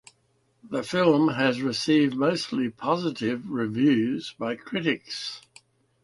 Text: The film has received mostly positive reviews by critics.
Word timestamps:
The 0.67 0.81
film 0.81 1.27
has 1.35 1.61
received 1.61 2.15
mostly 2.15 2.71
positive 2.71 3.47
reviews 3.51 4.33
by 4.39 4.55
critics. 4.55 5.41